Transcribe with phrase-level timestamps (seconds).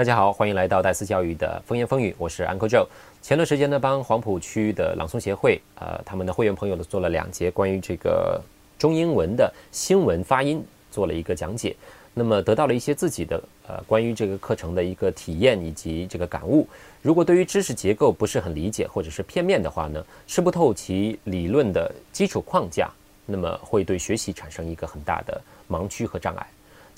[0.00, 2.86] 大家好，欢迎来到戴思教育的风言风语，我是 Uncle Joe。
[3.20, 8.40] 前段时间呢，帮黄埔区的朗诵协会，呃，他们的会员朋友呢做了两节关于这个
[8.78, 11.76] 中英文的新闻发音做了一个讲解，
[12.14, 16.66] 那么得到了一些自己的呃关于这个课程的一个体验以及这个感悟。
[17.02, 22.88] 如果对于知识结构不是很理解或者是片面的话呢，吃不透其理论的基础框架，
[23.26, 25.38] 那么会对学习产生一个很大的
[25.68, 26.46] 盲区和障碍。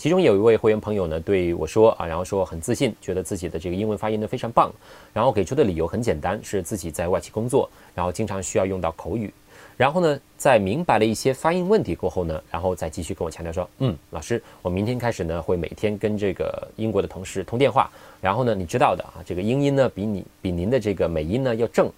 [0.02, 4.68] 其中有一位会员朋友呢对我说啊，然后说很自信，觉得自己的这个英文发音呢非常棒，
[5.12, 9.32] 然后给出的理由很简单，是自己在外企工作，然后经常需要用到口语，
[9.76, 17.88] 然后呢在明白了一些发音问题过后呢，然后再继续跟我强调说，嗯，老师，我明天开始呢会每天跟这个英国的同事通电话，
[18.20, 21.88] 然后呢你知道的啊，这个英音呢比你比您的这个美音呢要正，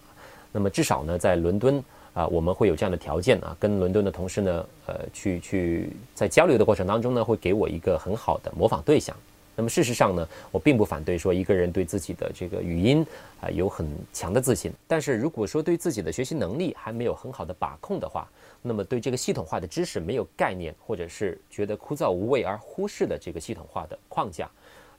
[0.52, 1.82] 那么至少呢在伦敦。
[2.14, 9.14] 啊，我们会有这样的条件啊，跟伦敦的同事呢，呃，去去在交流的过程当中呢，会给我一个很好的模仿对象。
[9.56, 13.04] 那么事实上呢，我并不反对说一个人对自己的这个语音
[13.40, 18.28] 啊有很强的自信，但是如果说对自己的学习能力还没有很好的把控的话，
[18.62, 24.48] 那么对这个系统化的知识没有概念，或者是觉得枯燥无味而忽视的这个系统化的框架，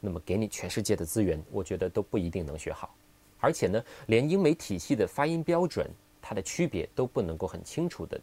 [0.02, 2.94] 那么给你全世界的资源，我觉得都不一定能学好。
[3.40, 5.90] 而且呢，连英美体系的发音标准。
[6.28, 8.20] 它的区别都不能够很清楚的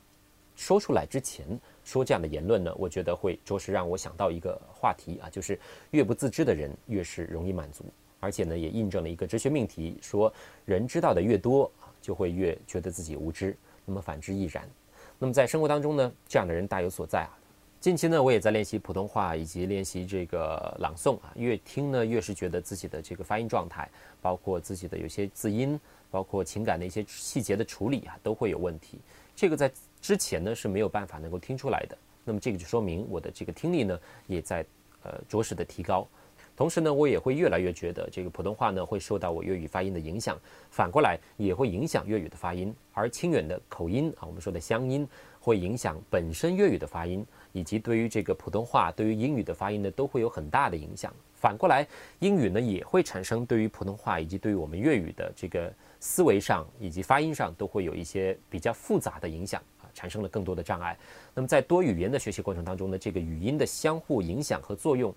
[0.56, 1.47] 说出来之前，
[1.84, 5.56] 说这样的言论呢，我觉得会着实让我想到一个话题啊，就是
[5.92, 7.84] 越不自知的人越是容易满足，
[8.19, 10.33] 而且呢，也印证了一个哲学命题，说
[10.64, 14.69] 人知道的越多啊，就会越觉得自己无知，那么反之亦然。
[15.17, 17.39] 那么在生活当中呢，这样的人大有所在啊。
[17.83, 25.78] 近期呢，我也在练习普通话以及练习这个朗诵啊，越听呢越是觉得自己的这个发音状态，包括自己的有些字音。
[26.08, 28.98] 包括情感的一些细节的处理啊，都会有问题。
[29.34, 31.96] 这个在之前呢是没有办法能够听出来的。
[32.23, 34.62] 那么这个就说明我的这个听力呢也在
[35.05, 36.07] 呃着实的提高。
[36.62, 40.39] 同时呢，我也会越来越觉得这个普通话呢会受到我粤语发音的影响，
[40.70, 42.73] 反过来也会影响粤语的发音。
[42.92, 45.05] 而清远的口音啊，我们说的乡音，
[45.40, 51.12] 会影响本身粤语的发音，以及对于这个普通话、对于英语的发音呢，都会有很大的影响。
[51.34, 51.84] 反过来，
[52.20, 55.74] 英语呢也会产生对于普通话以及对于我们粤语的这个。
[56.05, 60.98] 思维上以及发音上都会有一些比较复杂的影响啊，产生了更多的障碍。
[61.33, 65.14] 那么在多语言的学习过程当中呢，这个语音的相互影响和作用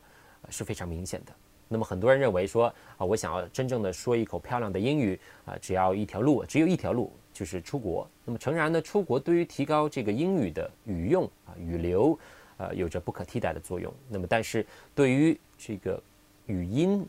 [0.50, 1.32] 是非常明显的。
[1.68, 8.08] 那么很多人认为说啊，我想要真正的说一口漂亮的英语啊，只要一条路，只有一条路就是出国。
[8.24, 12.18] 那么诚然呢，出国对于提高这个英语的语用啊、语流，
[12.58, 13.92] 呃，有着不可替代的作用。
[14.08, 14.64] 那么但是
[14.94, 16.00] 对于这个
[16.46, 17.04] 语音，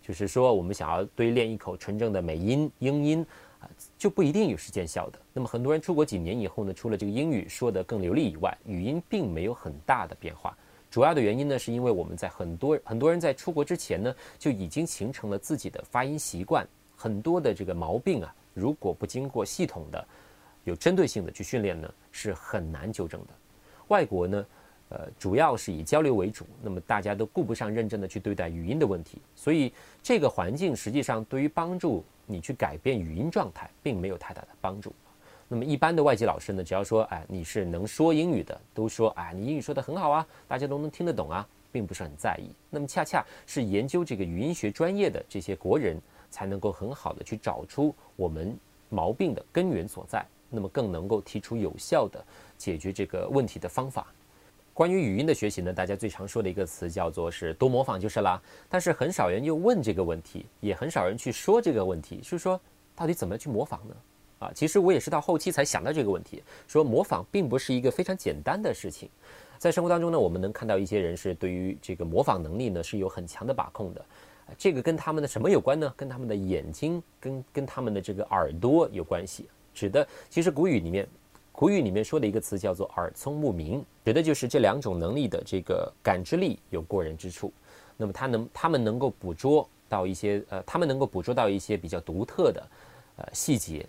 [0.00, 3.26] 就是说，我们想要堆练一口纯正的美音英音
[3.60, 5.18] 啊，就不一定有时见效的。
[5.34, 10.56] 那么很多人出国几年以后呢，除了这个英语说得更流利以外，语音并没有很大的变化。
[10.90, 16.66] 主要的原因呢，是因为我们在很多很多人在出国之前呢，就已经形成了自己的发音习惯。
[16.96, 20.06] 很多的这个毛病啊，如果不经过系统的、
[20.64, 23.28] 有针对性的去训练呢，是很难纠正的。
[23.88, 24.46] 外国呢？
[24.92, 29.72] 呃，主要是以交流为主，那么大家都顾不上认真的去对待语音的问题，所以
[30.02, 34.92] 这个环境实际上对于帮助你去改变语音状态，并没有太大的帮助。
[35.52, 42.54] 那么一般的外籍老师呢，只要说，哎，你是能说英语的，都说，哎，你英语说得很好啊，大家都能听得懂啊，并不是很在意。
[42.70, 46.00] 那么恰恰是研究这个语音学专业的这些国人，
[46.30, 48.56] 才能够很好的去找出我们
[48.90, 52.24] 毛病的根源所在，那么更能够提出有效的
[52.56, 54.06] 解决这个问题的方法。
[54.72, 58.40] 关于语音的学习呢，大家最常说的一个词叫做是多模仿就是啦。
[58.68, 62.58] 但是很少人又问这个问题，也很少人去说这个问题，就是说
[62.94, 63.96] 到底怎么去模仿呢？
[64.40, 69.08] 啊，其实我也是到后期才想到这个问题，说模仿并不是一个非常简单的事情。
[69.58, 74.04] 在生活当中呢，我们能看到一些人是对于这个模仿能力呢是有很强的把控的，
[74.58, 75.92] 这个跟他们的什么有关呢？
[75.96, 79.48] 跟他们的眼睛，跟跟他们的这个耳朵有关系。
[79.72, 81.06] 指的其实古语里面。
[81.52, 87.52] 古语里面说的一个词叫做“耳聪目明”，指的就是这两种能力的这个感知力有过人之处。
[87.98, 92.66] 那么他能，他们能够捕捉到一些，呃，他们能够捕捉到一些比较独特的，
[93.16, 93.84] 呃，细节。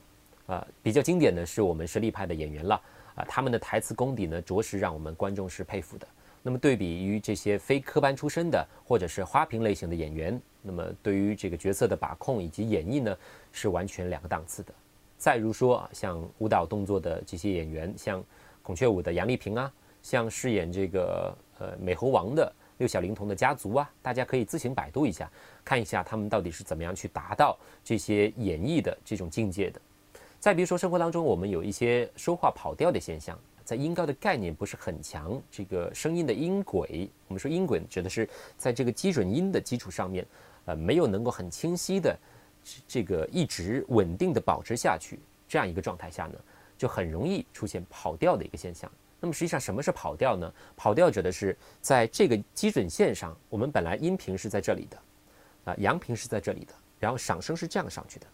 [0.51, 2.75] 呃，比较经典的是我们实力派的演员了。
[3.15, 6.05] 啊，他们的台词功底呢，着实让我们观众是佩服的。
[6.43, 13.17] 那么对比于这些非科班出身的，或者是花瓶类型的演员，那么对于这个角色的把控以及演绎呢，
[13.53, 14.73] 是完全两个档次的。
[15.17, 18.21] 再如说啊，像舞蹈动作的这些演员，像
[18.61, 19.71] 孔雀舞的杨丽萍啊，
[20.01, 25.31] 像饰演这个呃美猴王的六小龄童的家族啊，大家可以自行百度一下，
[25.63, 29.79] 看一下他们到底是怎么样去达到这些演绎的这种境界的。
[30.41, 38.27] 再比如说生活当中，我们有一些说话跑调的现象，在音高的概念不是很强，这个声音的音轨，我们说音轨指的是
[38.57, 40.25] 在这个基准音的基础上面，
[40.65, 42.17] 呃没有能够很清晰的
[42.87, 46.39] 这个一直稳定的保持下去这样一个状态下呢，
[46.75, 48.91] 就很容易出现跑调的一个现象。
[49.19, 50.51] 那么实际上什么是跑调呢？
[50.75, 54.97] 跑调指的是在这个基准线上，我们本来音频是在这里的，
[55.65, 58.25] 啊阳频是在这里的，然后上升是这样上去的，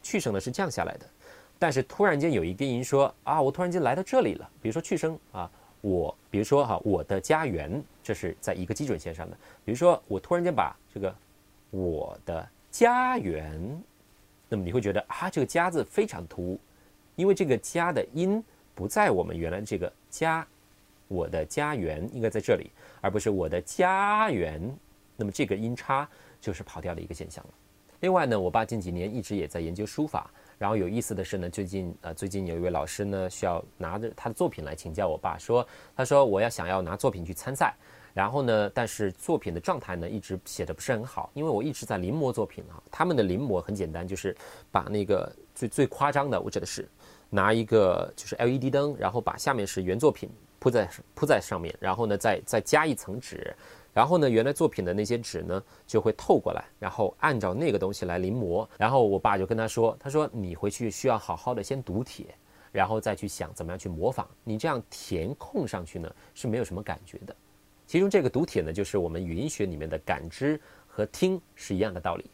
[0.00, 1.06] 去声呢是降下来的，
[1.58, 5.50] 但是突然间有一个音说啊，我突然间来到这里了，比如说去声啊，
[5.80, 11.14] 我比如说哈我的家园，这是在一个基准线上的，比如说我突然间把这个
[11.70, 13.82] 我的家园，
[14.48, 16.60] 那么你会觉得啊这个家字非常突兀，
[17.14, 18.42] 因为这个家的音。
[18.76, 20.46] 不在我们原来这个家，
[21.08, 22.70] 我的家园应该在这里，
[23.00, 24.60] 而不是我的家园。
[25.16, 26.06] 那么这个音差
[26.42, 27.50] 就是跑调的一个现象了。
[28.00, 30.30] 另外呢，我爸近几年一直也在研究书法。
[30.58, 37.74] 然后有意思的是呢，最近呃，最近有一位老师呢，需要拿着他的作品来请教我爸，说他说我要想要拿作品去参赛，
[38.14, 42.82] 然后呢，但是作品的状态呢一直写的不是很好，因为我一直在临摹作品啊。
[42.90, 44.34] 他们的临摹很简单，就是
[44.70, 46.88] 把那个最最夸张的，我指的是。
[47.28, 53.52] 拿一个就是 LED 灯，然后把下面是原作品铺在铺在上面，然后呢再再加一层纸，
[53.96, 58.68] 然后呢原来作品的那些纸呢就会透过来，然后按照那个东西来临摹。
[58.76, 62.26] 然后我爸就跟他说：“他说你回去需要好好的先读帖，
[62.72, 64.28] 然后再去想怎么样去模仿。
[64.44, 67.34] 你这样填空上去呢是没有什么感觉的。
[67.86, 72.26] 其中这个读帖呢就是我们语音学里面的感知和听是一样的道理。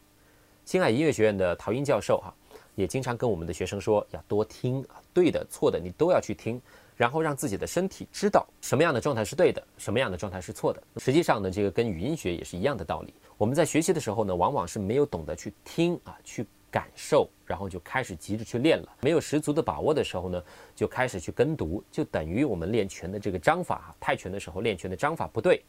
[0.65, 2.35] 星海音乐学院的陶英教授哈。
[2.75, 6.59] 也经常跟我们的学生说，要多听啊，对的、错的你都要去听，
[7.03, 10.81] 然后让自己的身体知道什么样的状态是对的，什么样的状态是错的。
[10.99, 13.13] 实际上呢，这个跟语音学也是一样的道理。
[13.37, 18.89] 我们在学习的时候呢，往往是没有懂得去听啊，去感受，然后就开始急着去练了。
[19.01, 20.41] 没有十足的把握的时候呢，
[20.77, 25.61] 就开始去跟读，就等于我们练拳的这个章法，泰拳的时候练拳的章法不对，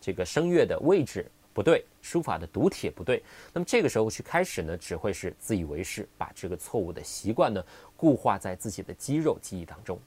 [0.00, 1.24] 这个声乐的位置。
[1.52, 3.22] 不对，书法的读帖不对，
[3.52, 7.62] 那么这个时候去开始呢，只会是自以为是，把这个错误的习惯呢
[7.96, 9.98] 固化在自己的肌肉记忆当中。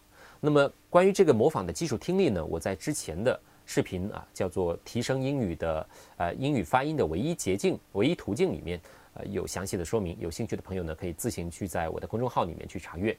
[0.45, 5.87] 那么关于这个模仿的基础听力呢，我在之前的视频啊，叫做提升英语的
[6.17, 8.77] 呃英语发音的唯一捷径、唯一途径里面，
[9.13, 10.17] 呃有详细的说明。
[10.19, 13.17] 有兴趣的朋友呢，可以自行去在我的公众号里面去查阅。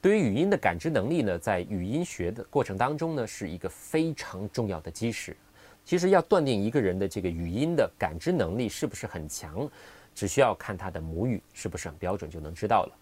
[0.00, 5.36] 对于语音的感知能力呢，在语音学的过程当中呢，是一个非常重要的基石。
[5.84, 9.68] 其实要断定一个人的这个语音的感知能力是不是很强，
[10.14, 12.92] 只需要看他的母语是不是很标准就能知道了。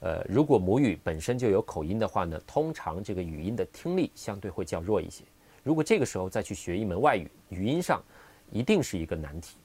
[0.00, 5.24] 呃，如果母语本身就有口音的话呢，通常这个语音的听力相对会较弱一些。
[5.64, 8.02] 如果这个时候再去学一门外语，语音上
[8.50, 9.56] 一定是一个难题。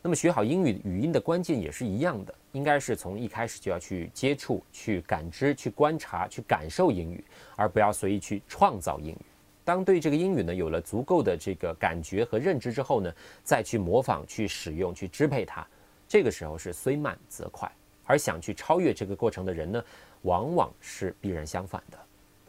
[0.00, 7.22] 那么学好英语语音的关键也是一样的，应该是从一开始就要去接触、去感知、去观察、去感受英语，
[7.56, 9.18] 而不要随意去创造英语。
[9.64, 13.12] 当对这个英语呢有了足够的这个感觉和认知之后呢，
[13.44, 15.66] 再去模仿、去使用、去支配它，
[16.08, 17.70] 这个时候是虽慢则快。
[18.08, 19.84] 而想去超越这个过程的人呢，
[20.22, 21.98] 往往是必然相反的。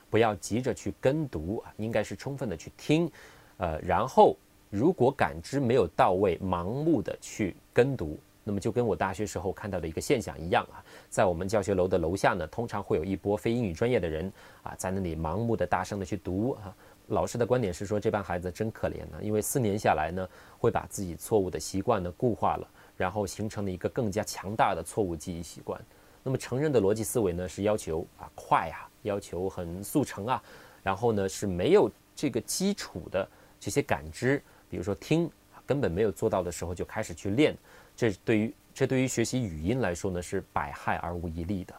[0.09, 3.11] 不要急着去跟读啊，应该是充分的去听，
[3.57, 4.35] 呃，然后
[4.69, 8.17] 如果感知没有到位，盲目的去跟读。
[8.41, 14.31] 那么就跟我大学时候看到的一个现象一样啊，在我们教学楼的楼下呢，通常会有一波非英语专业的人
[14.63, 16.73] 啊，在那里盲目的大声的去读啊。
[17.09, 22.67] 老师的观点是说，这帮孩子真可怜呢，因为四年下来呢，会把自己错误的习惯呢固化了，
[22.99, 25.79] 然后形成了一个更加强大的错误记忆习惯。
[26.21, 30.43] 那么成人的逻辑思维呢，是要求啊快啊，要求很速成啊，
[30.83, 33.25] 然后呢是没有这个基础的
[33.57, 35.31] 这些感知，比如说听，
[35.65, 37.57] 根本没有做到的时候就开始去练。
[37.95, 41.73] 这对于这对于学习语音来说呢，是百害而无一利的。